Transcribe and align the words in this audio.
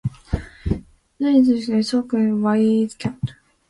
It 1.19 1.47
is 1.47 1.69
isostructural 1.69 2.41
with 2.81 2.97
calcite. 2.97 3.35